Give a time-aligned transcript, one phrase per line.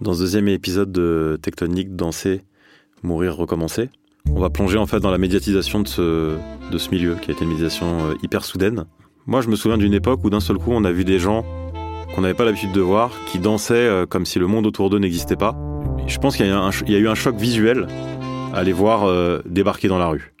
[0.00, 2.40] Dans ce deuxième épisode de Tectonique, danser,
[3.02, 3.90] mourir, recommencer,
[4.30, 7.50] on va plonger en fait dans la médiatisation de ce, milieu, qui a été une
[7.50, 8.86] médiatisation euh, hyper soudaine.
[9.26, 11.44] Moi, je me souviens d'une époque où d'un seul coup, on a vu des gens
[12.14, 14.98] qu'on n'avait pas l'habitude de voir, qui dansaient euh, comme si le monde autour d'eux
[14.98, 15.54] n'existait pas.
[16.06, 17.86] Je pense qu'il y, a eu un choc visuel
[18.54, 20.32] à les voir euh, débarquer dans la rue.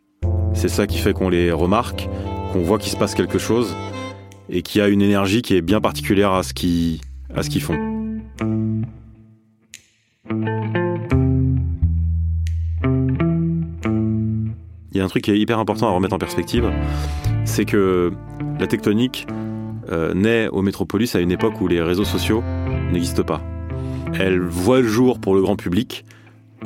[0.54, 2.08] C'est ça qui fait qu'on les remarque,
[2.54, 3.76] qu'on voit qu'il se passe quelque chose,
[4.48, 7.00] et qu'il y a une énergie qui est bien particulière à ce qu'ils
[7.60, 7.89] font.
[14.92, 16.70] Il y a un truc qui est hyper important à remettre en perspective,
[17.44, 18.12] c'est que
[18.60, 19.26] la tectonique
[19.90, 22.44] euh, naît au métropolis à une époque où les réseaux sociaux
[22.92, 23.40] n'existent pas.
[24.18, 26.04] Elle voit le jour pour le grand public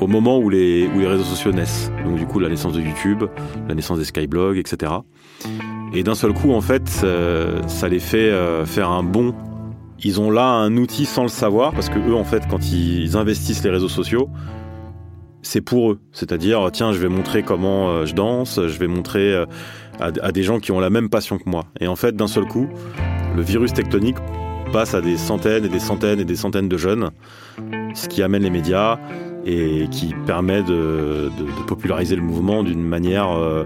[0.01, 1.91] au moment où les, où les réseaux sociaux naissent.
[2.05, 3.25] Donc du coup, la naissance de YouTube,
[3.69, 4.93] la naissance des skyblogs, etc.
[5.95, 9.35] Et d'un seul coup, en fait, euh, ça les fait euh, faire un bond.
[10.03, 13.17] Ils ont là un outil sans le savoir, parce que eux, en fait, quand ils
[13.17, 14.29] investissent les réseaux sociaux,
[15.43, 16.01] c'est pour eux.
[16.13, 19.47] C'est-à-dire, tiens, je vais montrer comment euh, je danse, je vais montrer euh,
[20.01, 21.65] à, des gens qui ont la même passion que moi.
[21.81, 22.69] Et en fait, d'un seul coup,
[23.37, 24.17] le virus tectonique
[24.73, 27.11] passe à des centaines et des centaines et des centaines de jeunes,
[27.95, 28.99] ce qui amène les médias
[29.47, 31.31] et qui permet de
[31.67, 33.65] populariser le mouvement d'une manière euh,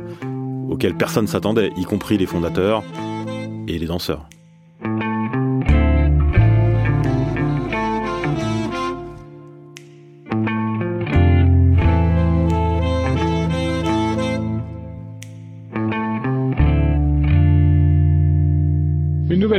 [0.69, 2.83] auquel personne s'attendait, y compris les fondateurs
[3.69, 4.29] et les danseurs.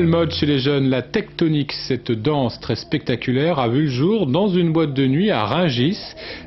[0.10, 4.48] Mode chez les jeunes, la tectonique, cette danse très spectaculaire, a vu le jour dans
[4.48, 6.00] une boîte de nuit à Ringis.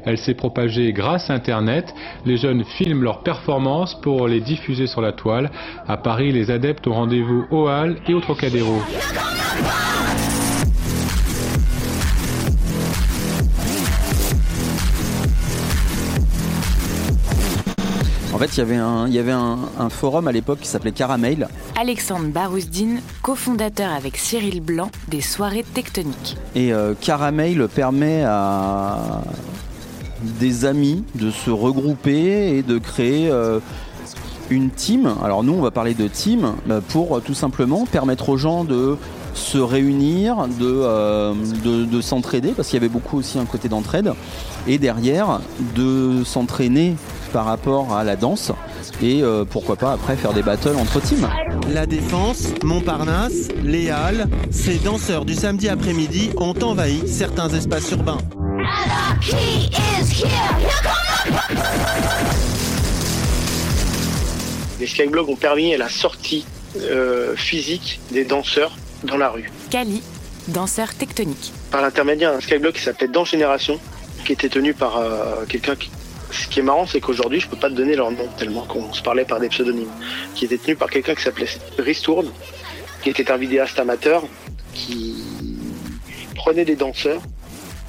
[0.05, 1.95] Elle s'est propagée grâce Internet.
[2.27, 5.51] Les jeunes filment leurs performances pour les diffuser sur la toile.
[5.87, 8.83] À Paris, les adeptes ont rendez-vous au Hall et au Trocadéro.
[18.47, 20.93] Fait, il y avait un, il y avait un, un forum à l'époque qui s'appelait
[20.93, 21.49] Caramel.
[21.81, 26.37] Alexandre Barouzdine, cofondateur avec Cyril Blanc des soirées tectoniques.
[26.55, 29.23] Et euh, Caramel permet à
[30.41, 33.61] des amis de se regrouper et de créer euh,
[34.51, 35.15] une team.
[35.25, 38.97] Alors nous, on va parler de team euh, pour tout simplement permettre aux gens de
[39.35, 43.69] se réunir, de, euh, de, de s'entraider, parce qu'il y avait beaucoup aussi un côté
[43.69, 44.13] d'entraide,
[44.67, 45.41] et derrière
[45.75, 46.97] de s'entraîner
[47.33, 48.53] par rapport à la danse,
[49.03, 51.29] et euh, pourquoi pas après faire des battles entre teams.
[51.73, 58.19] La Défense, Montparnasse, les Halles, ces danseurs du samedi après-midi ont envahi certains espaces urbains.
[64.81, 66.45] Les skyblogs ont permis la sortie
[66.77, 68.73] euh, physique des danseurs
[69.05, 69.51] dans la rue.
[69.71, 70.03] Kali,
[70.49, 71.53] danseur tectonique.
[71.71, 73.79] Par l'intermédiaire d'un skyblog qui s'appelait Dans Génération,
[74.25, 75.91] qui était tenu par euh, quelqu'un qui...
[76.33, 78.93] Ce qui est marrant, c'est qu'aujourd'hui, je peux pas te donner leur nom, tellement qu'on
[78.93, 79.91] se parlait par des pseudonymes.
[80.35, 81.49] Qui était tenu par quelqu'un qui s'appelait
[81.79, 82.31] Ristourne,
[83.03, 84.23] qui était un vidéaste amateur,
[84.73, 85.15] qui
[86.35, 87.21] prenait des danseurs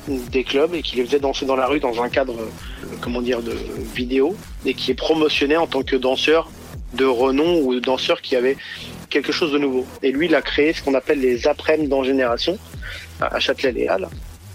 [0.07, 3.21] des clubs et qui les faisait danser dans la rue dans un cadre, euh, comment
[3.21, 3.55] dire, de
[3.95, 6.49] vidéo, et qui est promotionné en tant que danseur
[6.93, 8.57] de renom ou danseur qui avait
[9.09, 9.85] quelque chose de nouveau.
[10.01, 12.57] Et lui, il a créé ce qu'on appelle les après-midi dans Génération,
[13.21, 14.09] à Châtelet-Les-Halles,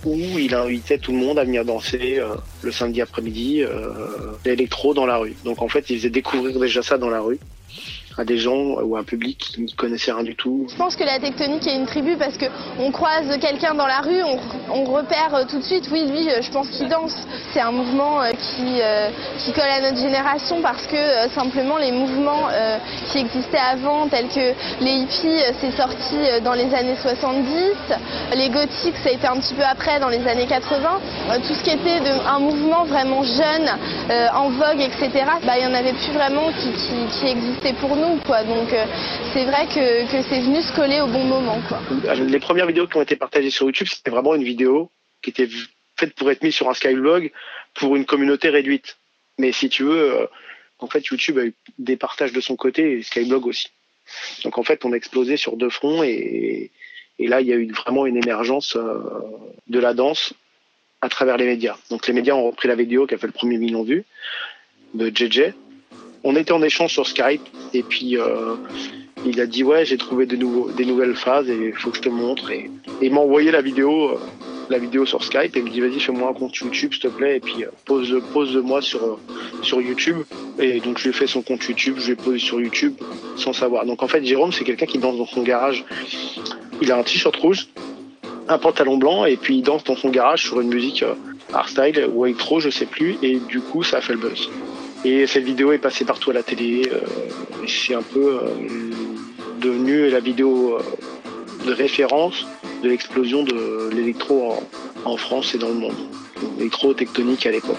[0.04, 3.92] où il invitait tout le monde à venir danser euh, le samedi après-midi, euh,
[4.44, 5.36] l'électro dans la rue.
[5.44, 7.38] Donc en fait, il faisait découvrir déjà ça dans la rue
[8.18, 10.66] à des gens ou à un public qui n'y connaissait rien du tout.
[10.68, 12.46] Je pense que la tectonique est une tribu parce que
[12.78, 14.38] on croise quelqu'un dans la rue, on,
[14.74, 17.16] on repère tout de suite, oui, lui, euh, je pense qu'il danse.
[17.52, 21.92] C'est un mouvement euh, qui, euh, qui colle à notre génération parce que simplement les
[21.92, 22.48] mouvements
[23.10, 27.94] qui existaient avant, tels que les hippies, c'est sorti dans les années 70,
[28.34, 31.00] les gothiques, ça a été un petit peu après, dans les années 80.
[31.30, 33.68] Euh, tout ce qui était un mouvement vraiment jeune,
[34.10, 35.10] euh, en vogue, etc.,
[35.44, 38.16] bah, il n'y en avait plus vraiment qui, qui, existait pour nous.
[38.16, 38.84] Donc euh,
[39.32, 41.60] c'est vrai que, c'est venu se coller au bon moment.
[41.68, 41.80] Quoi.
[42.14, 44.90] Les premières vidéos qui ont été partagées sur YouTube, c'était vraiment une vidéo
[45.22, 45.48] qui était
[45.96, 47.32] faite pour être mise sur un skyblog
[47.74, 48.96] pour une communauté réduite.
[49.38, 50.26] Mais si tu veux, euh,
[50.78, 53.68] en fait, YouTube a eu des partages de son côté et Skyblog aussi.
[54.44, 56.70] Donc en fait, on a explosé sur deux fronts et,
[57.18, 58.98] là, il y a eu vraiment une émergence euh,
[59.66, 60.34] de la danse
[61.00, 61.76] à travers les médias.
[61.90, 64.04] Donc les médias ont repris la vidéo qui a fait le premier million de vues
[64.94, 65.52] de JJ.
[66.24, 67.42] On était en échange sur Skype
[67.72, 68.56] et puis euh,
[69.24, 71.96] il a dit ouais j'ai trouvé de nouveaux, des nouvelles phases et il faut que
[71.96, 74.18] je te montre et, il m'a envoyé la vidéo euh,
[74.68, 77.08] la vidéo sur Skype et il me dit vas-y fais-moi un compte YouTube s'il te
[77.08, 79.20] plaît et puis pose pose moi sur
[79.62, 80.18] sur YouTube
[80.58, 82.94] et donc je lui ai fait son compte YouTube je lui ai posé sur YouTube
[83.36, 85.84] sans savoir donc en fait Jérôme c'est quelqu'un qui danse dans son garage
[86.82, 87.68] il a un t-shirt rouge
[88.48, 91.14] un pantalon blanc et puis il danse dans son garage sur une musique euh,
[91.52, 94.48] hardstyle ou électro je sais plus et du coup ça a fait le buzz
[95.04, 97.00] et cette vidéo est passée partout à la télé euh,
[97.64, 98.48] et c'est un peu euh,
[99.60, 100.78] devenu la vidéo
[101.66, 102.46] de référence
[102.82, 104.54] de l'explosion de l'électro
[105.04, 105.96] en, France et dans le monde.
[106.58, 107.76] L'électro tectonique à l'époque.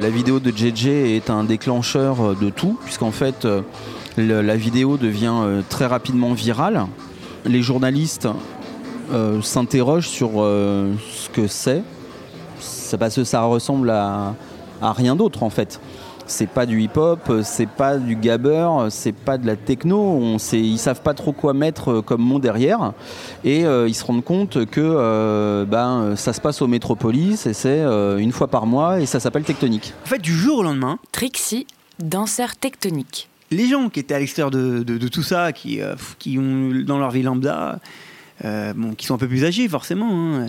[0.00, 3.60] La vidéo de JJ est un déclencheur de tout, puisqu'en fait, euh,
[4.16, 6.86] la vidéo devient euh, très rapidement virale.
[7.44, 8.26] Les journalistes
[9.12, 11.82] euh, s'interrogent sur ce que c'est.
[12.98, 14.34] parce que ça ressemble à
[14.80, 15.78] rien d'autre, en fait
[16.30, 19.98] c'est pas du hip-hop, c'est pas du gabber, c'est pas de la techno.
[19.98, 22.92] On sait, ils savent pas trop quoi mettre euh, comme mot derrière,
[23.44, 27.52] et euh, ils se rendent compte que euh, ben ça se passe au Métropolis et
[27.52, 29.92] c'est une fois par mois et ça s'appelle Tectonique.
[30.04, 31.66] En fait, du jour au lendemain, Trixie,
[31.98, 33.28] danseur tectonique.
[33.50, 35.80] Les gens qui étaient à l'extérieur de, tout ça, qui,
[36.18, 37.80] qui ont dans leur vie lambda,
[38.44, 40.38] bon, qui sont un peu plus âgés forcément.
[40.38, 40.46] Hein,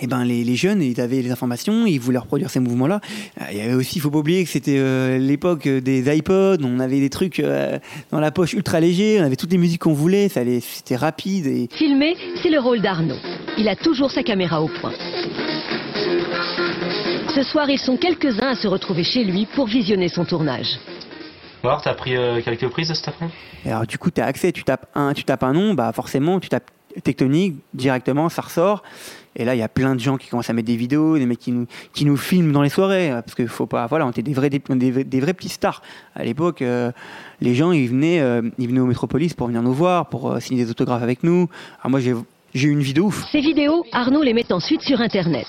[0.00, 3.00] eh ben les, jeunes, ils avaient les informations, ils voulaient reproduire ces mouvements-là.
[3.40, 6.58] Euh, il y avait aussi, il faut pas oublier que c'était euh, l'époque des iPods,
[6.62, 7.78] on avait des trucs euh,
[8.10, 11.46] dans la poche ultra légers, on avait toutes les musiques qu'on voulait, c'était rapide.
[11.46, 11.68] Et...
[11.72, 13.16] Filmer, c'est le rôle d'Arnaud.
[13.58, 14.92] Il a toujours sa caméra au point.
[17.34, 20.78] Ce soir, ils sont quelques-uns à se retrouver chez lui pour visionner son tournage.
[21.64, 22.14] Alors, t'as pris
[22.44, 23.26] quelques prises de cette après?
[23.64, 26.38] Alors du coup, tu as accès, tu tapes un, tu tapes un nom, bah forcément,
[26.38, 26.70] tu tapes
[27.02, 28.82] tectonique directement, ça ressort.
[29.36, 31.26] Et là, il y a plein de gens qui commencent à mettre des vidéos, des
[31.26, 34.10] mecs qui nous, qui nous filment dans les soirées, parce qu'il faut pas, voilà, on
[34.10, 35.82] était des vrais, des, des, vrais petits stars.
[36.14, 36.90] À l'époque, euh,
[37.42, 40.40] les gens, ils venaient, euh, ils venaient au Métropolis pour venir nous voir, pour euh,
[40.40, 41.50] signer des autographes avec nous.
[41.80, 42.14] Alors moi, j'ai
[42.68, 43.12] eu une vidéo.
[43.30, 45.46] Ces vidéos, Arnaud les met ensuite sur Internet.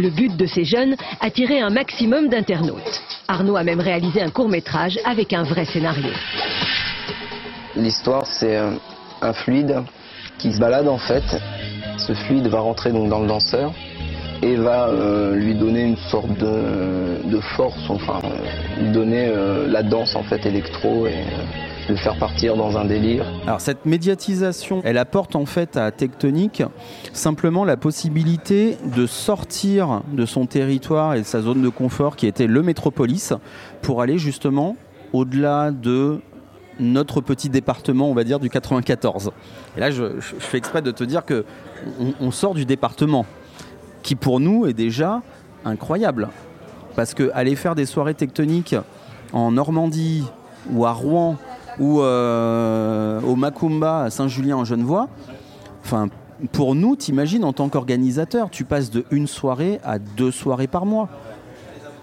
[0.00, 3.00] Le but de ces jeunes, attirer un maximum d'internautes.
[3.28, 6.10] Arnaud a même réalisé un court métrage avec un vrai scénario.
[7.76, 8.56] L'histoire, c'est
[9.22, 9.84] un fluide
[10.38, 11.24] qui se balade en fait
[12.06, 13.72] ce fluide va rentrer donc dans le danseur
[14.42, 18.20] et va euh, lui donner une sorte de, force, enfin
[18.80, 22.84] lui donner euh, la danse en fait électro et euh, le faire partir dans un
[22.84, 23.26] délire.
[23.46, 26.62] Alors cette médiatisation, elle apporte en fait à Tectonique
[27.12, 32.26] simplement la possibilité de sortir de son territoire et de sa zone de confort qui
[32.26, 33.32] était le métropolis
[33.82, 34.76] pour aller justement
[35.12, 36.20] au-delà de
[36.80, 39.32] notre petit département, on va dire, du 94.
[39.76, 41.44] Et là, je, fais exprès de te dire que
[42.20, 43.26] on, sort du département,
[44.02, 45.22] qui pour nous est déjà
[45.64, 46.28] incroyable.
[46.96, 48.76] Parce que aller faire des soirées tectoniques
[49.32, 50.24] en Normandie
[50.70, 51.36] ou à Rouen
[51.78, 55.08] ou euh, au Macumba à Saint-Julien en Genevois,
[56.52, 60.86] pour nous, t'imagines en tant qu'organisateur, tu passes de une soirée à deux soirées par
[60.86, 61.08] mois,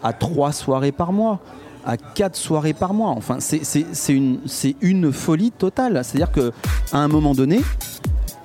[0.03, 1.39] à trois soirées par mois
[1.85, 3.09] à quatre soirées par mois.
[3.09, 6.01] Enfin, c'est une, folie totale.
[6.03, 7.61] C'est-à-dire qu'à un moment donné,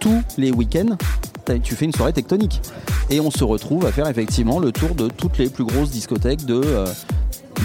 [0.00, 0.97] tous les week-ends,
[1.62, 2.61] tu fais une soirée tectonique.
[3.11, 6.45] Et on se retrouve à faire effectivement le tour de toutes les plus grosses discothèques
[6.45, 6.87] de, euh,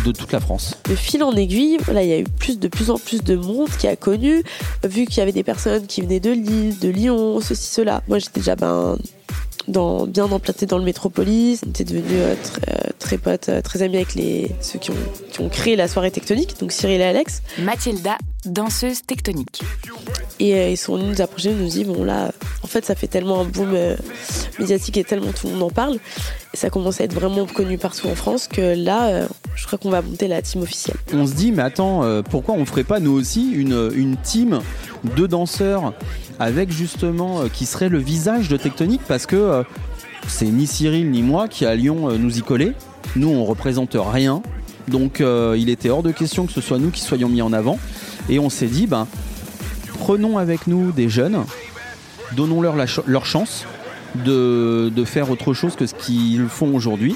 [0.04, 0.76] toute la France.
[0.88, 3.36] De fil en aiguille, là, il y a eu plus, de plus en plus de
[3.36, 4.44] monde qui a connu,
[4.84, 8.04] vu qu'il y avait des personnes qui venaient de Lille, de Lyon, ceci, cela.
[8.08, 8.98] Moi, j'étais déjà ben,
[9.68, 11.62] bien implanté dans le métropolis.
[11.66, 14.92] On était devenus euh, très, euh, très, potes, euh, très amis avec les, ceux qui
[14.92, 14.96] ont,
[15.32, 17.42] qui ont créé la soirée tectonique, donc Cyril et Alex.
[17.60, 19.62] Mathilda, danseuse tectonique.
[20.40, 22.32] Et ils sont venus nous approcher, nous dit bon là,
[22.64, 23.76] en fait, ça fait tellement un boom
[24.60, 26.00] médiatique et tellement tout le monde en parle.
[26.54, 29.92] Et ça commence à être vraiment connu partout en France que là, je crois qu'on
[29.92, 30.98] va monter la team officielle.
[31.14, 34.62] On se dit, mais attends, pourquoi on ferait pas nous aussi une, une team
[35.16, 35.94] de danseurs
[36.40, 39.02] avec justement euh, qui serait le visage de Tectonique?
[39.08, 39.64] Parce que euh,
[40.28, 42.74] c'est ni Cyril ni moi qui allions euh, nous y coller.
[43.16, 44.42] Nous, on représente rien.
[44.88, 47.78] Donc, il était hors de question que ce soit nous qui soyons mis en avant.
[48.30, 49.08] Et on s'est dit, ben,
[50.00, 51.44] prenons avec nous des jeunes,
[52.34, 52.76] donnons-leur
[53.06, 53.66] leur chance
[54.16, 57.16] de, faire autre chose que ce qu'ils font aujourd'hui.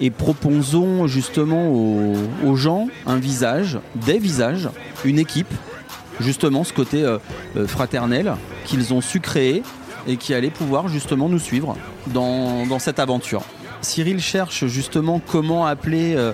[0.00, 1.70] Et proposons justement
[2.44, 4.68] aux gens un visage, des visages,
[5.04, 5.52] une équipe
[6.20, 7.18] justement ce côté euh,
[7.56, 8.34] euh, fraternel
[8.64, 9.62] qu'ils ont su créer
[10.06, 11.76] et qui allait pouvoir justement nous suivre
[12.08, 13.42] dans, cette aventure.
[13.80, 16.32] Cyril cherche justement comment appeler euh,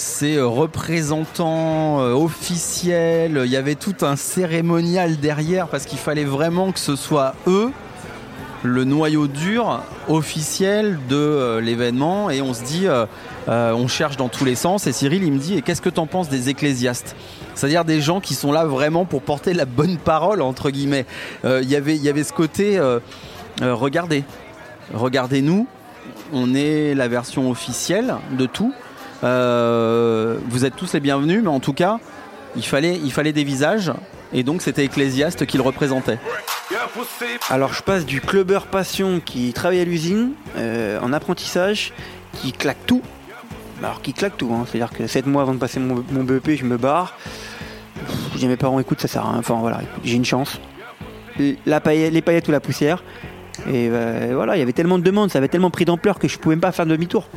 [0.00, 3.42] ces euh, représentants euh, officiels.
[3.44, 7.70] Il y avait tout un cérémonial derrière parce qu'il fallait vraiment que ce soit eux
[8.62, 12.30] le noyau dur officiel de euh, l'événement.
[12.30, 12.86] Et on se dit
[13.46, 14.86] on cherche dans tous les sens.
[14.86, 17.14] Et Cyril il me dit et qu'est-ce que t'en penses des ecclésiastes?
[17.54, 21.04] C'est-à-dire des gens qui sont là vraiment pour porter la bonne parole entre guillemets.
[21.44, 22.80] Il y avait il y avait ce côté
[23.60, 24.24] regardez.
[24.94, 25.66] Regardez-nous.
[26.32, 28.72] On est la version officielle de tout
[29.22, 31.98] Euh, vous êtes tous les bienvenus mais en tout cas
[32.56, 33.92] il fallait, il fallait des visages
[34.32, 36.18] et donc c'était Ecclésiaste qui le représentait.
[37.50, 41.92] Alors je passe du clubbeur passion qui travaille à l'usine euh, en apprentissage,
[42.34, 43.02] qui claque tout.
[43.82, 44.66] Alors qui claque tout, hein.
[44.66, 47.16] c'est-à-dire que 7 mois avant de passer mon, BEP, je me barre.
[48.42, 49.38] À mes parents, écoute, ça sert à rien.
[49.38, 50.60] Enfin voilà, j'ai une chance.
[51.38, 53.02] Les paillettes ou la poussière.
[53.66, 56.28] Et euh, voilà, il y avait tellement de demandes, ça avait tellement pris d'ampleur que
[56.28, 57.28] je pouvais même pas faire demi-tour.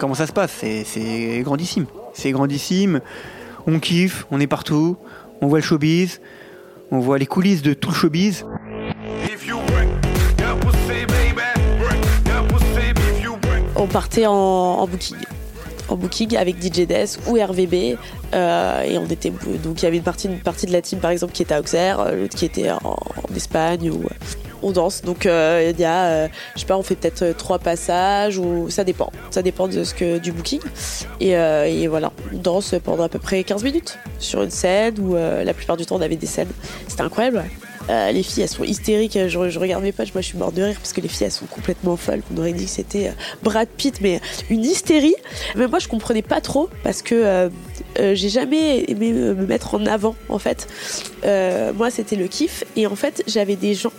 [0.00, 0.50] Comment ça se passe
[0.84, 1.84] C'est- grandissime.
[2.14, 3.00] C'est grandissime.
[3.66, 4.96] On kiffe, on est partout.
[5.42, 6.22] On voit le showbiz.
[6.90, 8.46] On voit les coulisses de tout le showbiz.
[13.76, 15.16] On partait en, booking.
[15.88, 17.98] En booking avec DJ Desk ou RVB.
[18.34, 19.30] euh, et on était.
[19.62, 22.00] Donc il y avait une partie, de la team par exemple qui était à Auxerre,
[22.00, 24.02] euh, l'autre qui était en, en Espagne ou.
[24.62, 27.32] On danse, donc euh, il y a, euh, je sais pas, on fait peut-être euh,
[27.32, 30.60] trois passages ou ça dépend, ça dépend de ce que du booking.
[31.20, 35.54] Et, voilà, on danse pendant à peu près 15 minutes sur une scène où la
[35.54, 36.50] plupart du temps on avait des scènes.
[36.88, 37.44] C'était incroyable.
[37.88, 39.18] les filles, elles sont hystériques.
[39.28, 41.32] Je, regarde mes potes, moi je suis morte de rire parce que les filles, elles
[41.32, 42.22] sont complètement folles.
[42.32, 43.12] On aurait dit que c'était
[43.42, 45.16] Brad Pitt, mais une hystérie.
[45.56, 47.50] Mais moi, je comprenais pas trop parce que
[47.96, 50.68] j'ai jamais aimé me me mettre en avant, en fait.
[51.24, 52.64] Moi, c'était le kiff.
[52.76, 53.92] Et en fait, j'avais des gens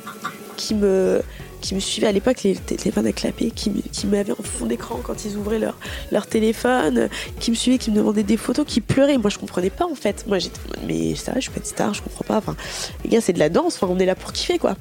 [0.61, 1.21] qui me
[1.61, 4.99] qui me suivaient à l'époque, les téléphones à clapper, qui, qui m'avaient en fond d'écran
[5.03, 5.77] quand ils ouvraient leur,
[6.11, 7.07] leur téléphone,
[7.39, 9.17] qui me suivaient, qui me demandaient des photos, qui pleuraient.
[9.17, 10.25] Moi, je comprenais pas en fait.
[10.27, 12.37] Moi, j'étais, mais ça, je suis pas une star, je comprends pas.
[12.37, 12.55] Enfin,
[13.03, 13.75] les gars, c'est de la danse.
[13.75, 14.75] Enfin, on est là pour kiffer, quoi.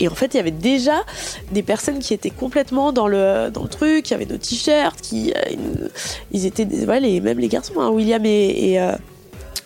[0.00, 1.04] Et en fait, il y avait déjà
[1.52, 5.32] des personnes qui étaient complètement dans le, dans le truc, qui avaient nos t-shirts, qui,
[5.32, 5.86] euh,
[6.32, 8.92] ils, étaient, voilà, les, même les garçons, hein, William et, euh,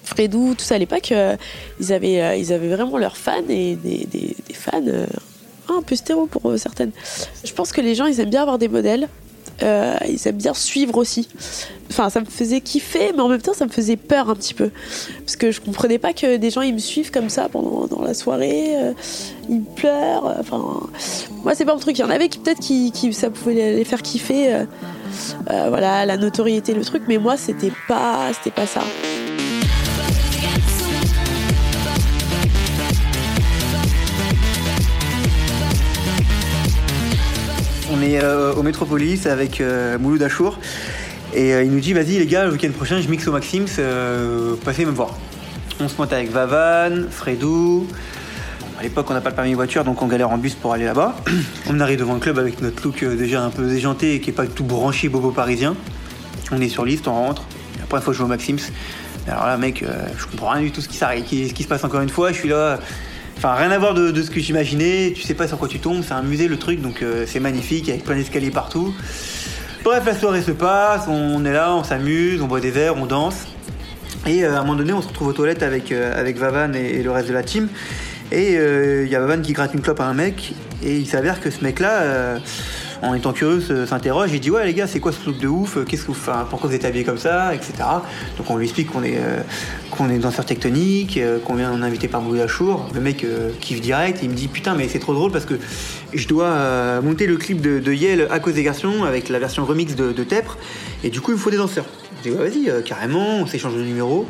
[0.04, 1.36] Fredou, tout ça à l'époque, euh,
[1.80, 4.82] ils, avaient, ils avaient vraiment leurs fans et des fans
[5.76, 6.92] un peu stéro pour euh, certaines.
[7.44, 9.08] Je pense que les gens, ils aiment bien avoir des modèles.
[9.62, 11.28] euh, ils aiment bien suivre aussi.
[11.90, 14.54] Enfin, ça me faisait kiffer, mais en même temps, ça me faisait peur un petit
[14.54, 14.70] peu.
[15.24, 18.02] Parce que je comprenais pas que des gens, ils me suivent comme ça pendant dans
[18.02, 18.76] la soirée.
[18.76, 18.92] euh,
[19.48, 20.26] ils pleurent.
[20.28, 20.80] euh, Enfin,
[21.42, 21.98] moi, c'est pas mon truc.
[21.98, 24.64] Il y en avait qui, peut-être, qui, qui- ça pouvait les faire kiffer.
[25.48, 27.02] voilà, la notoriété, le truc.
[27.08, 28.82] Mais moi, c'était pas, c'était pas ça.
[37.98, 40.60] On est euh, au Métropolis avec euh, Mouloud Achour.
[41.34, 43.66] Et euh, il nous dit vas-y les gars, le week-end prochain je mixe au Maxims,
[44.64, 45.16] passez me voir.
[45.80, 47.88] On se monte avec Vavan, Fredou.
[48.78, 50.84] À l'époque on n'a pas le permis voiture donc on galère en bus pour aller
[50.84, 51.16] là-bas.
[51.68, 54.34] on arrive devant le club avec notre look déjà un peu déjanté et qui est
[54.34, 55.74] pas tout branché bobo parisien.
[56.52, 57.42] On est sur liste, on rentre.
[57.80, 58.70] Et après il faut jouer au Maxims.
[59.26, 59.84] Alors là mec,
[60.16, 60.96] je comprends rien du tout ce qui
[61.62, 62.30] se passe encore une fois.
[62.30, 62.78] Je suis là.
[63.38, 65.12] Enfin, rien à voir de, ce que j'imaginais.
[65.14, 66.02] Tu sais pas sur quoi tu tombes.
[66.02, 68.92] C'est un musée le truc, donc euh, c'est magnifique avec plein d'escaliers partout.
[69.84, 71.02] Bref, la soirée se passe.
[71.06, 73.46] On est là, on s'amuse, on boit des verres, on danse.
[74.26, 76.96] Et euh, à un moment donné, on se retrouve aux toilettes avec, euh, Vavan et,
[76.96, 77.68] et le reste de la team.
[78.32, 80.54] Et il y a Vavan qui gratte une clope à un mec.
[80.82, 82.40] Et il s'avère que ce mec-là,
[83.02, 84.30] en étant curieux, s'interroge.
[84.32, 86.18] Il dit Ouais, les gars, c'est quoi ce look de ouf Qu'est-ce que vous,
[86.50, 87.72] Pourquoi vous êtes habillés comme ça Etc.
[88.36, 89.40] Donc on lui explique qu'on est, euh,
[89.90, 92.88] qu'on est danseur tectonique, euh, qu'on vient en invité par Bouy Achour.
[92.94, 94.20] Le mec euh, kiffe direct.
[94.22, 95.54] Il me dit Putain, mais c'est trop drôle parce que
[96.14, 97.98] je dois euh, monter le clip de, de
[98.30, 100.58] à cause des garçons avec la version remix de, de Tepre.
[101.04, 101.86] Et du coup, il me faut des danseurs.
[102.18, 104.26] Je dis Ouais, vas-y, euh, carrément, on s'échange de numéros.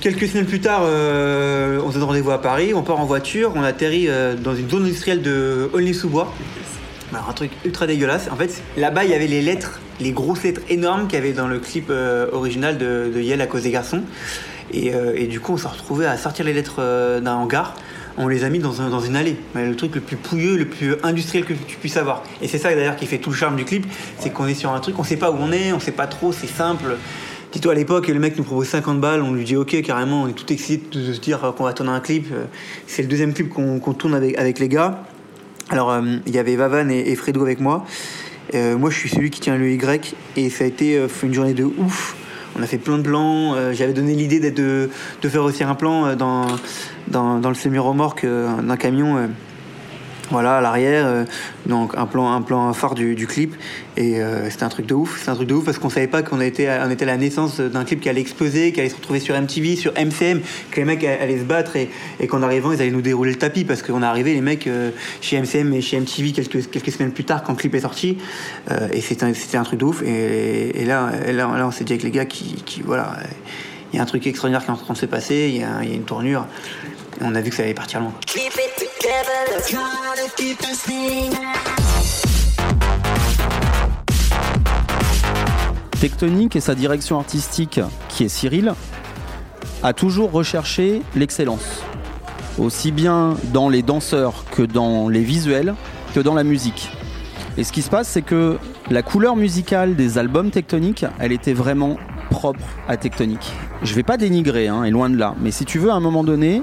[0.00, 3.52] Quelques semaines plus tard, euh, on se donne rendez-vous à Paris, on part en voiture,
[3.54, 6.32] on atterrit euh, dans une zone industrielle de Aulnay-sous-Bois.
[7.12, 8.28] Alors, un truc ultra dégueulasse.
[8.30, 11.32] En fait, là-bas, il y avait les lettres, les grosses lettres énormes qu'il y avait
[11.32, 14.02] dans le clip euh, original de, Yale à cause des garçons.
[14.72, 17.74] Et, euh, du coup, on s'est retrouvé à sortir les lettres euh, d'un hangar.
[18.16, 19.36] On les a mis dans, un- dans une allée.
[19.54, 22.22] Le truc le plus pouilleux, le plus industriel que tu puisses avoir.
[22.42, 23.86] Et c'est ça d'ailleurs qui fait tout le charme du clip.
[24.18, 26.06] C'est qu'on est sur un truc, on sait pas où on est, on sait pas
[26.06, 26.96] trop, c'est simple.
[27.52, 30.28] Dis-toi à l'époque, le mec nous propose 50 balles, on lui dit ok carrément, on
[30.28, 32.26] est tout excité de se dire qu'on va tourner un clip.
[32.86, 35.02] C'est le deuxième clip qu'on tourne avec les gars.
[35.70, 37.86] Alors euh, il y avait Vavan et, Fredo avec moi.
[38.54, 41.32] Euh, moi je suis celui qui tient le Y et ça a été euh, une
[41.32, 42.16] journée de ouf.
[42.58, 43.54] On a fait plein de plans.
[43.72, 44.90] J'avais donné l'idée de,
[45.22, 46.48] faire aussi un plan dans,
[47.08, 49.28] le semi-remorque d'un camion.
[50.30, 51.24] Voilà, à l'arrière, euh,
[51.66, 53.56] donc un plan, un plan phare du, du clip.
[53.96, 55.18] Et euh, c'était un truc de ouf.
[55.18, 57.16] C'était un truc de ouf parce qu'on savait pas qu'on était, on était à la
[57.16, 60.76] naissance d'un clip qui allait exploser, qui allait se retrouver sur MTV, sur MCM, que
[60.76, 61.90] les mecs allaient se battre et,
[62.28, 64.90] qu'en arrivant, ils allaient nous dérouler le tapis parce qu'on est arrivé, les mecs, euh,
[65.20, 68.18] chez MCM et chez MTV quelques, semaines plus tard quand le clip est sorti.
[68.92, 70.02] Et c'était un, un truc de ouf.
[70.02, 73.16] Et, là, là, là, on s'est dit avec les gars qui, voilà,
[73.92, 75.60] il y a un truc extraordinaire qui est en train de se passer, il y
[75.60, 76.46] y a une tournure.
[77.20, 78.12] On a vu que ça allait partir loin.
[85.98, 87.80] Tectonique et sa direction artistique,
[88.10, 88.74] qui est Cyril,
[89.82, 91.82] a toujours recherché l'excellence.
[92.58, 95.74] Aussi bien dans les danseurs que dans les visuels,
[96.14, 96.90] que dans la musique.
[97.56, 98.58] Et ce qui se passe, c'est que
[98.90, 101.96] la couleur musicale des albums tectoniques, elle était vraiment
[102.28, 103.52] propre à Tectonique.
[103.82, 106.00] Je vais pas dénigrer, hein, et loin de là, mais si tu veux, à un
[106.00, 106.62] moment donné,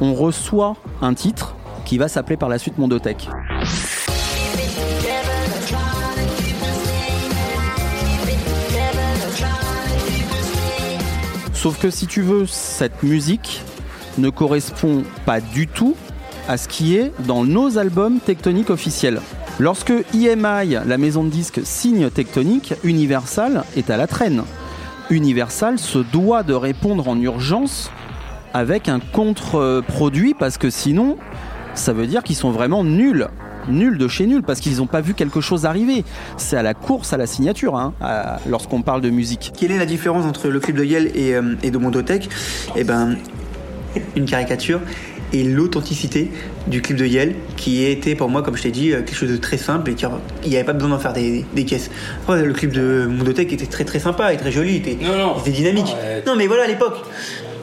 [0.00, 1.54] on reçoit un titre
[1.86, 3.28] qui va s'appeler par la suite Mondotech.
[11.54, 13.62] Sauf que si tu veux, cette musique
[14.18, 15.96] ne correspond pas du tout
[16.48, 19.20] à ce qui est dans nos albums tectoniques officiels.
[19.58, 24.44] Lorsque EMI, la maison de disques, signe Tectonique, Universal est à la traîne.
[25.08, 27.90] Universal se doit de répondre en urgence
[28.52, 31.16] avec un contre-produit parce que sinon,
[31.76, 33.28] ça veut dire qu'ils sont vraiment nuls.
[33.68, 36.04] Nuls de chez nuls parce qu'ils n'ont pas vu quelque chose arriver.
[36.36, 39.52] C'est à la course à la signature hein, à- lorsqu'on parle de musique.
[39.58, 42.28] Quelle est la différence entre le clip de Yale et, euh, et de Mondotech
[42.76, 43.16] Eh ben,
[44.14, 44.80] une caricature
[45.32, 46.30] et l'authenticité
[46.68, 49.30] du clip de Yale qui était pour moi, comme je t'ai dit, euh, quelque chose
[49.30, 50.06] de très simple et qui-
[50.44, 51.90] il n'y avait pas besoin d'en faire des, des caisses.
[52.22, 55.40] Après, le clip de Mondotech était très très sympa et très joli, il était, il
[55.40, 55.96] était dynamique.
[56.24, 56.98] Non mais voilà à l'époque,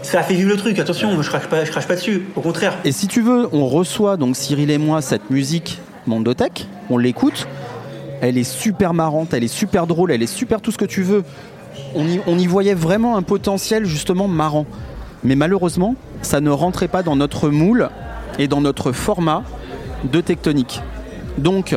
[0.03, 2.41] ça a fait vivre le truc, attention, je crache pas, je crache pas dessus, au
[2.41, 2.77] contraire.
[2.85, 7.47] Et si tu veux, on reçoit donc Cyril et moi cette musique Mondotech, on l'écoute,
[8.21, 11.01] elle est super marrante, elle est super drôle, elle est super tout ce que tu
[11.01, 11.23] veux.
[11.95, 14.65] On y, on y voyait vraiment un potentiel justement marrant.
[15.23, 17.89] Mais malheureusement, ça ne rentrait pas dans notre moule
[18.37, 19.43] et dans notre format
[20.11, 20.81] de tectonique.
[21.37, 21.75] Donc,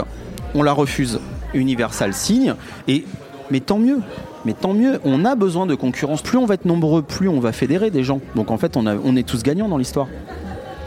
[0.54, 1.20] on la refuse.
[1.54, 2.54] Universal signe,
[2.88, 3.04] et
[3.50, 4.00] mais tant mieux.
[4.46, 6.22] Mais tant mieux, on a besoin de concurrence.
[6.22, 8.20] Plus on va être nombreux, plus on va fédérer des gens.
[8.36, 10.06] Donc en fait, on, a- on est tous gagnants dans l'histoire.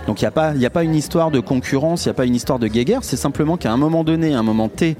[0.08, 2.12] Donc il n'y a, pas- il y a pas une histoire de concurrence, il n'y
[2.12, 4.70] a pas une histoire de guéguerre, c'est simplement qu'à un moment donné, à un moment
[4.70, 4.96] T,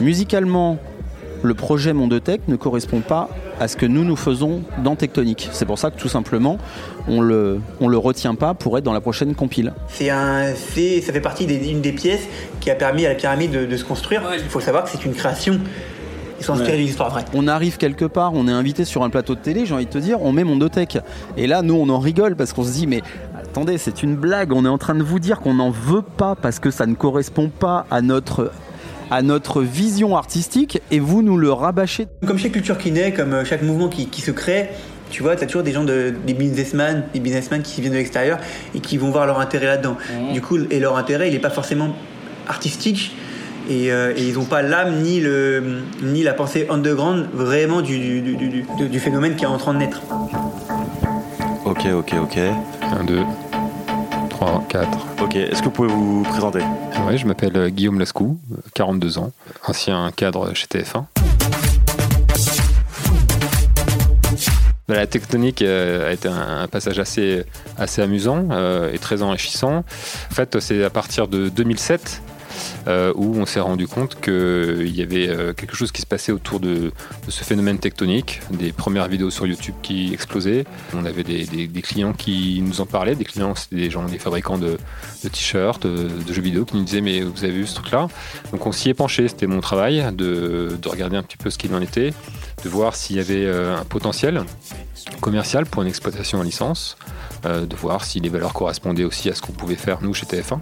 [0.00, 0.78] musicalement,
[1.42, 3.28] le projet Mondotech ne correspond pas
[3.60, 5.48] à ce que nous nous faisons dans Tectonique.
[5.52, 6.58] C'est pour ça que tout simplement,
[7.08, 9.72] on le, on le retient pas pour être dans la prochaine compile.
[9.88, 12.26] C'est un, c'est, ça fait partie d'une des pièces
[12.60, 14.22] qui a permis à la pyramide de, de se construire.
[14.34, 15.60] Il faut savoir que c'est une création.
[16.40, 16.90] Ils sont inspirés.
[17.34, 19.90] On arrive quelque part, on est invité sur un plateau de télé, j'ai envie de
[19.90, 20.98] te dire, on met Mondotech.
[21.36, 23.02] Et là, nous, on en rigole parce qu'on se dit, mais
[23.38, 26.34] attendez, c'est une blague, on est en train de vous dire qu'on n'en veut pas
[26.34, 28.52] parce que ça ne correspond pas à notre,
[29.10, 32.08] à notre vision artistique et vous nous le rabâchez.
[32.26, 34.70] Comme chaque culture qui naît, comme euh, chaque mouvement qui, qui se crée,
[35.10, 37.98] tu vois, tu as toujours des gens, de, des businessmen, des businessmen qui viennent de
[37.98, 38.38] l'extérieur
[38.74, 39.96] et qui vont voir leur intérêt là-dedans.
[40.32, 41.94] Du coup, et leur intérêt, il n'est pas forcément
[42.48, 43.14] artistique.
[43.70, 47.98] Et, euh, et ils n'ont pas l'âme ni, le, ni la pensée underground vraiment du,
[47.98, 50.02] du, du- du- du- du phénomène qui est en train de naître.
[51.64, 52.38] Ok, ok, ok.
[52.82, 53.20] 1, 2,
[54.28, 54.88] 3, 4.
[55.22, 56.58] Ok, est-ce que vous pouvez vous présenter?
[57.06, 59.30] Ouais, je m'appelle euh, Guillaume Lascou, euh, 42 ans,
[59.66, 61.04] ancien cadre chez TF1.
[64.88, 67.44] Bah, La tectonique euh, a été un, passage assez,
[67.78, 69.76] assez amusant euh, et très enrichissant.
[70.30, 72.22] En fait, c'est à partir de 2007
[72.86, 76.32] euh, où on s'est rendu compte qu'il y avait euh, quelque chose qui se passait
[76.32, 76.92] autour de,
[77.28, 80.64] ce phénomène tectonique, des premières vidéos sur YouTube qui explosaient.
[80.94, 84.78] On avait des, clients qui nous en parlaient, des clients, des gens, des fabricants de,
[85.22, 88.08] t-shirts, de, jeux vidéo qui nous disaient mais vous avez vu ce truc-là?
[88.52, 91.58] Donc on s'y est penché, c'était mon travail de, de regarder un petit peu ce
[91.58, 92.12] qu'il en était,
[92.64, 94.42] de voir s'il y avait euh, un potentiel
[95.20, 96.96] commercial pour une exploitation en licence,
[97.46, 100.26] euh, de voir si les valeurs correspondaient aussi à ce qu'on pouvait faire nous chez
[100.26, 100.58] TF1.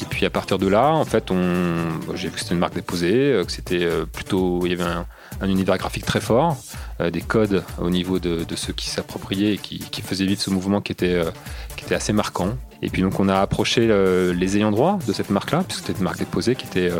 [0.00, 2.14] Et puis à partir de là, en fait, on...
[2.14, 4.90] j'ai vu que c'était une marque déposée, euh, que c'était euh, plutôt, il y avait
[4.90, 5.06] un,
[5.40, 6.56] un univers graphique très fort,
[7.00, 10.80] euh, des codes au niveau de, ceux qui s'appropriaient et qui, faisaient vivre ce mouvement
[10.80, 11.22] qui était,
[11.76, 12.56] qui était assez marquant.
[12.82, 13.86] Et puis donc on a approché
[14.34, 16.90] les ayants droit de cette marque-là, puisque c'était une marque déposée qui était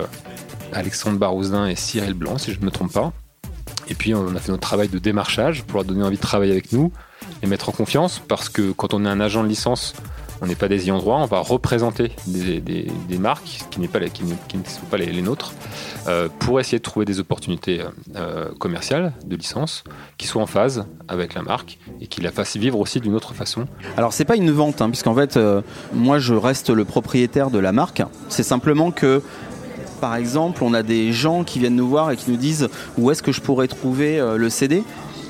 [0.72, 3.12] Alexandre Barouzin et Cyril Blanc, si je ne me trompe pas.
[3.88, 6.52] Et puis on a fait notre travail de démarchage pour leur donner envie de travailler
[6.52, 6.92] avec nous,
[7.42, 9.94] les mettre en confiance, parce que quand on est un agent de licence,
[10.42, 14.96] On n'est pas des ayants droit, on va représenter des, marques qui, ne- sont pas
[14.96, 15.52] les, nôtres
[16.08, 17.82] euh, pour essayer de trouver des opportunités
[18.16, 19.84] euh, commerciales de licence
[20.16, 23.34] qui soient en phase avec la marque et qui la fassent vivre aussi d'une autre
[23.34, 23.66] façon.
[23.96, 25.60] Alors c'est pas une vente, hein, puisqu'en fait, euh,
[25.92, 28.02] moi je reste le propriétaire de la marque.
[28.28, 29.22] C'est simplement que,
[30.00, 33.10] par exemple, on a des gens qui viennent nous voir et qui nous disent où
[33.10, 34.84] est-ce que je pourrais trouver euh, le CD,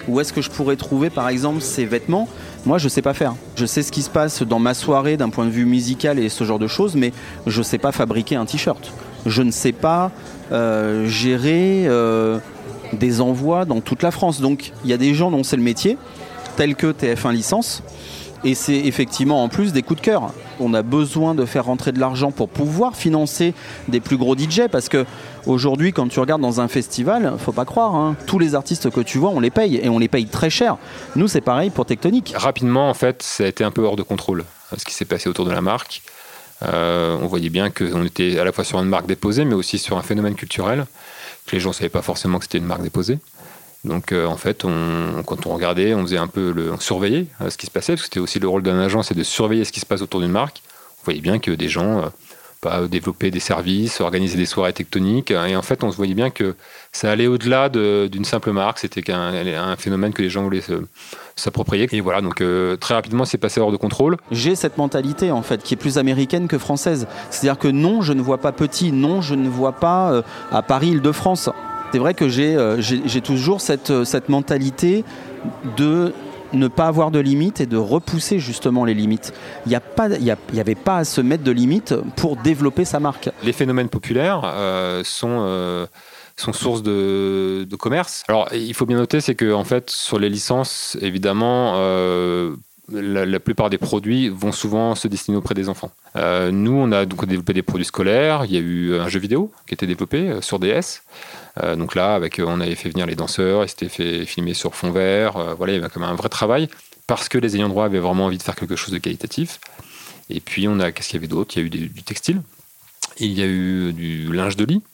[0.08, 2.28] où est-ce que je pourrais trouver, par exemple, ces vêtements?
[2.66, 3.34] Moi, je sais pas faire.
[3.56, 6.28] Je sais ce qui se passe dans ma soirée d'un point de vue musical et
[6.28, 7.12] ce genre de choses, mais
[7.46, 8.92] je sais pas fabriquer un t-shirt.
[9.24, 10.10] Je ne sais pas
[10.52, 12.38] euh, gérer euh,
[12.92, 14.40] des envois dans toute la France.
[14.40, 15.96] Donc, il y a des gens dont c'est le métier,
[16.56, 17.82] tels que TF1 Licence.
[18.44, 20.32] Et c'est effectivement en plus des coups de cœur.
[20.60, 23.54] On a besoin de faire rentrer de l'argent pour pouvoir financer
[23.88, 25.04] des plus gros DJ parce que
[25.46, 29.00] aujourd'hui, quand tu regardes dans un festival, faut pas croire, hein, tous les artistes que
[29.00, 30.78] tu vois, on les paye et on les paye très cher.
[31.16, 32.32] Nous, c'est pareil pour Tectonic.
[32.36, 35.04] Rapidement, en fait, ça a été un peu hors de contrôle euh, ce qui s'est
[35.04, 36.02] passé autour de la marque.
[36.62, 39.78] Euh, on voyait bien qu'on était à la fois sur une marque déposée, mais aussi
[39.78, 40.86] sur un phénomène culturel,
[41.46, 43.18] que les gens ne savaient pas forcément que c'était une marque déposée.
[43.84, 44.62] Donc euh, en fait,
[45.26, 47.92] quand on regardait, on faisait un peu le, on surveillait euh, ce qui se passait,
[47.92, 50.02] parce que c'était aussi le rôle d'un agent, c'est de surveiller ce qui se passe
[50.02, 50.62] autour d'une marque.
[51.00, 52.06] On voyait bien que des gens euh,
[52.62, 56.28] bah, développaient des services, organisaient des soirées tectoniques, et en fait, on se voyait bien
[56.28, 56.56] que
[56.92, 58.80] ça allait au-delà de- d'une simple marque.
[58.80, 60.60] C'était un phénomène que les gens voulaient
[61.36, 61.88] s'approprier.
[61.92, 62.42] Et voilà, donc
[62.80, 64.18] très rapidement, c'est passé hors de contrôle.
[64.30, 67.06] J'ai cette mentalité en fait qui est plus américaine que française.
[67.30, 70.88] C'est-à-dire que non, je ne vois pas petit, non, je ne vois pas à Paris,
[70.88, 71.48] Île-de-France.
[71.92, 72.80] C'est vrai que j'ai euh,
[73.24, 75.04] toujours cette, euh, cette mentalité
[75.76, 76.12] de
[76.52, 79.32] ne pas avoir de limites et de repousser justement les limites.
[79.66, 83.30] Il n'y avait pas à se mettre de limites pour développer sa marque.
[83.42, 85.86] Les phénomènes populaires euh, sont,
[86.36, 88.24] source de, commerce.
[88.28, 91.74] Alors, il faut bien noter, c'est que en fait, sur les licences, évidemment,
[92.90, 95.90] la, plupart des produits vont souvent se destiner auprès des enfants.
[96.16, 98.44] Euh, nous, on a donc développé des produits scolaires.
[98.44, 101.02] Il y a eu un jeu vidéo qui a été développé euh, sur DS.
[101.62, 104.74] Euh, donc là, euh, on avait fait venir les danseurs, ils s'étaient fait filmer sur
[104.74, 105.36] fond vert.
[105.36, 106.68] Euh, voilà, il y avait quand même un vrai travail
[107.06, 109.60] parce que les ayants droit avaient vraiment envie de faire quelque chose de qualitatif.
[110.28, 111.56] Et puis, on a, qu'est-ce qu'il y avait d'autre?
[111.56, 112.42] Il y a eu du textile.
[113.18, 114.89] Il y a eu du linge de lit, euh,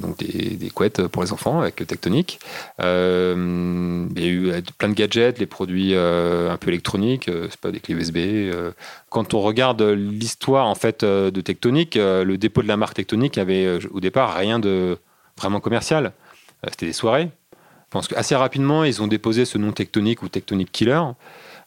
[0.00, 2.40] donc des, des couettes pour les enfants avec Tectonic.
[2.80, 7.28] Euh, il y a eu euh, plein de gadgets, les produits euh, un peu électroniques,
[7.28, 8.16] euh, c'est pas des clés USB.
[8.16, 8.72] euh.
[9.10, 12.94] Quand on regarde l'histoire en fait euh, de Tectonic, euh, le dépôt de la marque
[12.94, 14.98] Tectonic avait euh, au départ rien de
[15.36, 16.12] vraiment commercial.
[16.64, 17.30] Euh, C'était des soirées.
[17.52, 21.00] Je pense qu'assez rapidement, ils ont déposé ce nom Tectonic ou Tectonic Killer.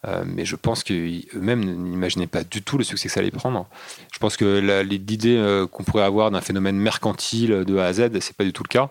[0.07, 3.67] Euh, mais je pense qu'eux-mêmes n'imaginaient pas du tout le succès que ça allait prendre.
[4.11, 8.19] Je pense que l'idée euh, qu'on pourrait avoir d'un phénomène mercantile de A à Z,
[8.19, 8.89] c'est pas du tout le cas.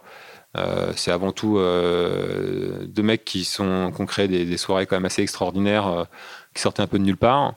[0.57, 5.05] Euh, c'est avant tout deux mecs qui, sont, qui ont créé des, soirées quand même
[5.05, 6.07] assez extraordinaires,
[6.55, 7.55] qui sortaient un peu de nulle part,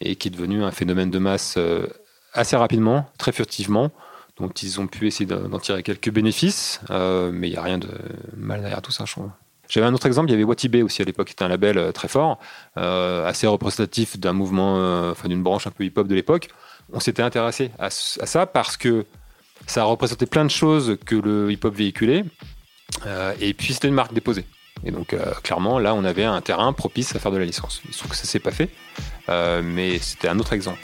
[0.00, 1.58] et qui est devenu un phénomène de masse
[2.32, 3.90] assez rapidement, très furtivement,
[4.36, 7.88] dont ils ont pu essayer d'en tirer quelques bénéfices, mais il n'y a rien de
[8.36, 9.30] mal derrière tout ça, je trouve.
[9.68, 11.78] J'avais un autre exemple, il y avait Watibé aussi à l'époque, qui était un label
[11.78, 12.38] euh, très fort,
[12.76, 16.48] euh, assez représentatif d'un mouvement, euh, enfin d'une branche un peu hip-hop de l'époque.
[16.92, 19.06] On s'était intéressé à, ça parce que
[19.66, 22.24] ça représentait plein de choses que le hip-hop véhiculait,
[23.40, 24.44] et puis c'était une marque déposée.
[24.84, 27.82] Et donc clairement, là, on avait un terrain propice à faire de la licence.
[27.86, 28.70] Il se trouve que ça s'est pas fait,
[29.28, 30.78] mais c'était un autre exemple.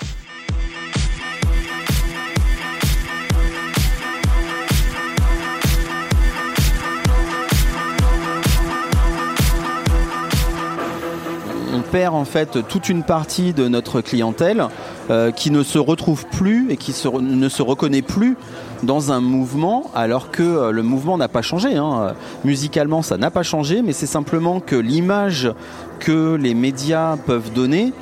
[11.73, 14.67] On perd en fait toute une partie de notre clientèle
[15.11, 18.37] euh, qui ne se retrouve plus et qui ne se reconnaît plus
[18.83, 21.77] dans un mouvement alors que euh, le mouvement n'a pas changé.
[21.77, 22.15] hein.
[22.45, 25.53] Musicalement ça n'a pas changé mais c'est simplement que l'image
[25.99, 27.93] que les médias peuvent donner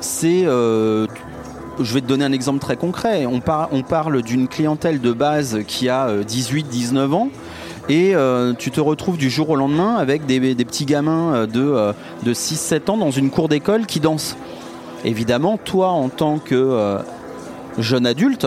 [0.00, 0.44] c'est...
[0.44, 1.06] euh,
[1.80, 3.24] je vais te donner un exemple très concret.
[3.26, 3.40] On
[3.82, 7.28] parle d'une clientèle de base qui a 18-19 ans
[7.88, 11.62] et euh, tu te retrouves du jour au lendemain avec des, petits gamins euh, de,
[11.62, 14.36] euh, de 6-7 ans dans une cour d'école qui dansent.
[15.04, 16.98] Évidemment, toi, en tant que euh,
[17.78, 18.46] jeune adulte,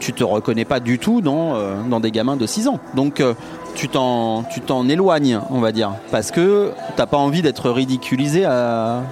[0.00, 2.80] tu te reconnais pas du tout dans, euh, des gamins de 6 ans.
[2.94, 3.34] Donc, euh,
[3.74, 4.44] tu t'en
[4.88, 9.02] éloignes, on va dire, parce que t'as pas envie d'être ridiculisé à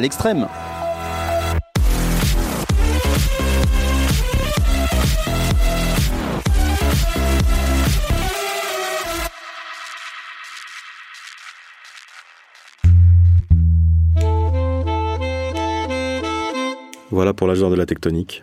[0.00, 0.46] l'extrême.
[17.10, 18.42] Voilà pour l'âge de la tectonique.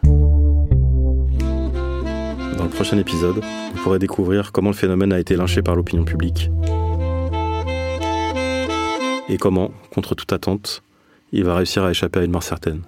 [2.58, 6.04] Dans le prochain épisode, vous pourrez découvrir comment le phénomène a été lynché par l'opinion
[6.04, 6.50] publique.
[9.30, 10.82] Et comment, contre toute attente,
[11.32, 12.82] il va réussir à échapper à une mort certaine.